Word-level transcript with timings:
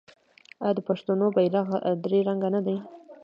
آیا 0.63 0.73
د 0.75 0.79
پښتنو 0.89 1.25
بیرغ 1.35 1.67
درې 2.03 2.19
رنګه 2.27 2.49
نه 2.55 2.61
دی؟ 2.65 2.77